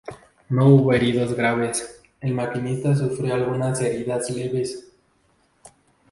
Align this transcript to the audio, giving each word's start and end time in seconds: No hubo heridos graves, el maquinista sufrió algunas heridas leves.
No 0.49 0.67
hubo 0.67 0.93
heridos 0.93 1.35
graves, 1.35 2.01
el 2.21 2.33
maquinista 2.33 2.95
sufrió 2.95 3.35
algunas 3.35 3.79
heridas 3.81 4.31
leves. 4.31 4.91